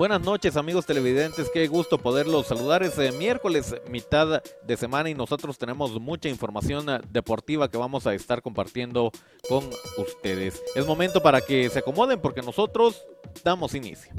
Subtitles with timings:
[0.00, 2.82] Buenas noches amigos televidentes, qué gusto poderlos saludar.
[2.82, 8.40] Es miércoles, mitad de semana y nosotros tenemos mucha información deportiva que vamos a estar
[8.40, 9.12] compartiendo
[9.46, 9.68] con
[9.98, 10.62] ustedes.
[10.74, 13.04] Es momento para que se acomoden porque nosotros
[13.44, 14.10] damos inicio.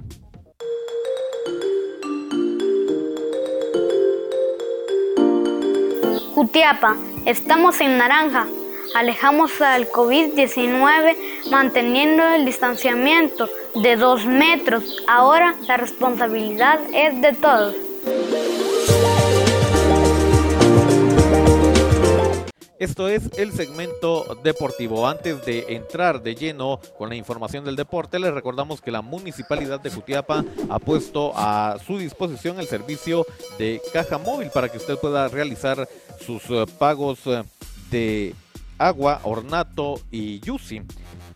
[6.36, 6.95] Jutiapa,
[7.25, 8.45] estamos en naranja.
[8.93, 11.16] Alejamos al COVID-19
[11.50, 14.84] manteniendo el distanciamiento de dos metros.
[15.07, 17.75] Ahora la responsabilidad es de todos.
[22.82, 25.07] Esto es el segmento deportivo.
[25.07, 29.80] Antes de entrar de lleno con la información del deporte, les recordamos que la municipalidad
[29.80, 33.28] de Jutiapa ha puesto a su disposición el servicio
[33.59, 35.88] de caja móvil para que usted pueda realizar
[36.25, 37.44] sus eh, pagos eh,
[37.92, 38.33] de
[38.80, 40.81] agua, ornato y yusi.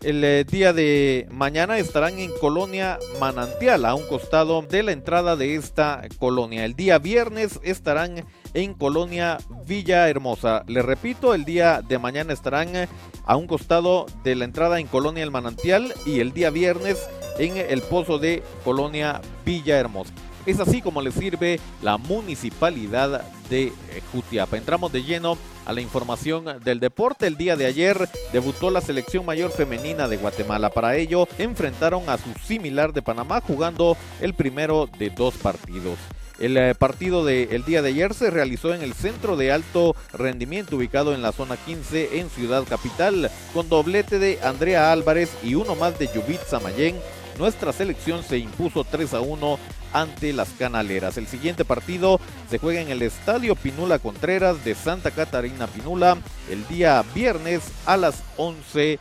[0.06, 5.34] El eh, día de mañana estarán en Colonia Manantial, a un costado de la entrada
[5.34, 6.64] de esta colonia.
[6.64, 10.62] El día viernes estarán en Colonia Villa Hermosa.
[10.68, 12.88] Les repito, el día de mañana estarán
[13.24, 17.04] a un costado de la entrada en Colonia El Manantial y el día viernes
[17.40, 20.14] en el pozo de Colonia Villa Hermosa.
[20.46, 23.72] Es así como le sirve la municipalidad de eh,
[24.12, 24.56] Jutiapa.
[24.56, 27.26] Entramos de lleno a la información del deporte.
[27.26, 30.70] El día de ayer debutó la selección mayor femenina de Guatemala.
[30.70, 35.98] Para ello enfrentaron a su similar de Panamá jugando el primero de dos partidos.
[36.38, 40.76] El eh, partido del día de ayer se realizó en el centro de alto rendimiento
[40.76, 45.74] ubicado en la zona 15 en Ciudad Capital con doblete de Andrea Álvarez y uno
[45.74, 46.96] más de Yubit Samayén
[47.38, 49.58] nuestra selección se impuso 3 a 1
[49.96, 51.16] ante las Canaleras.
[51.16, 56.18] El siguiente partido se juega en el Estadio Pinula Contreras de Santa Catarina Pinula
[56.50, 58.98] el día viernes a las 11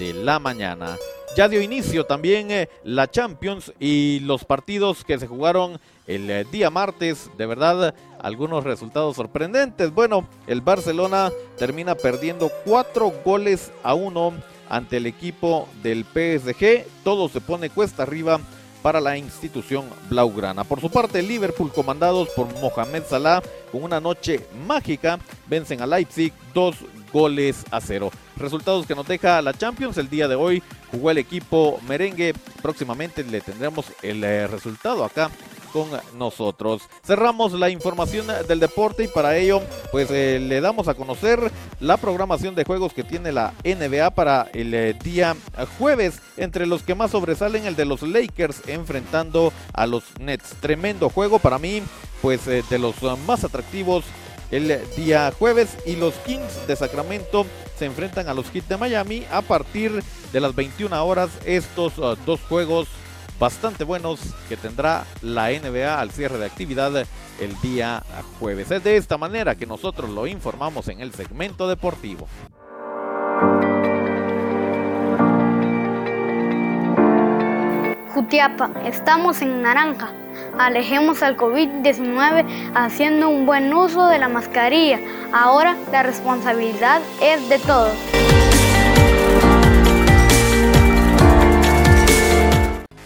[0.00, 0.96] de la mañana.
[1.36, 6.44] Ya dio inicio también eh, la Champions y los partidos que se jugaron el eh,
[6.50, 7.30] día martes.
[7.38, 9.94] De verdad, algunos resultados sorprendentes.
[9.94, 14.34] Bueno, el Barcelona termina perdiendo cuatro goles a uno
[14.68, 16.84] ante el equipo del PSG.
[17.04, 18.40] Todo se pone cuesta arriba
[18.82, 20.64] para la institución blaugrana.
[20.64, 26.32] Por su parte, Liverpool, comandados por Mohamed Salah, con una noche mágica, vencen a Leipzig
[26.52, 26.76] dos
[27.12, 28.10] goles a cero.
[28.36, 30.62] Resultados que nos deja la Champions el día de hoy.
[30.90, 32.34] Jugó el equipo merengue.
[32.60, 35.30] Próximamente le tendremos el eh, resultado acá
[35.72, 36.82] con nosotros.
[37.04, 41.50] Cerramos la información del deporte y para ello pues eh, le damos a conocer
[41.80, 45.34] la programación de juegos que tiene la NBA para el eh, día
[45.78, 50.54] jueves, entre los que más sobresalen el de los Lakers enfrentando a los Nets.
[50.60, 51.82] Tremendo juego para mí,
[52.20, 52.96] pues eh, de los
[53.26, 54.04] más atractivos
[54.50, 57.46] el día jueves y los Kings de Sacramento
[57.78, 61.94] se enfrentan a los Heat de Miami a partir de las 21 horas estos
[62.26, 62.86] dos juegos
[63.38, 67.06] bastante buenos que tendrá la NBA al cierre de actividad
[67.40, 68.02] el día
[68.38, 68.70] jueves.
[68.70, 72.28] Es de esta manera que nosotros lo informamos en el segmento deportivo.
[78.14, 80.12] Jutiapa, estamos en naranja.
[80.58, 85.00] Alejemos al COVID-19 haciendo un buen uso de la mascarilla.
[85.32, 87.94] Ahora la responsabilidad es de todos.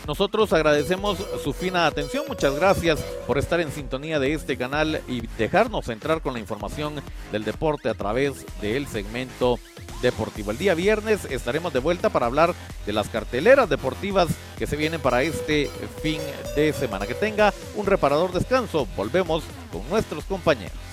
[0.07, 2.25] Nosotros agradecemos su fina atención.
[2.29, 7.03] Muchas gracias por estar en sintonía de este canal y dejarnos entrar con la información
[7.33, 9.59] del deporte a través del segmento
[10.03, 10.53] deportivo.
[10.53, 12.55] El día viernes estaremos de vuelta para hablar
[12.87, 15.69] de las carteleras deportivas que se vienen para este
[16.03, 16.21] fin
[16.55, 17.07] de semana.
[17.07, 18.87] Que tenga un reparador descanso.
[18.97, 19.43] Volvemos
[19.73, 20.86] con nuestros compañeros.